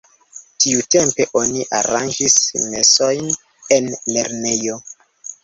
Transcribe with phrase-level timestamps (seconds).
[0.63, 2.39] Tiutempe oni aranĝis
[2.73, 3.31] mesojn
[3.79, 4.81] en lernejo.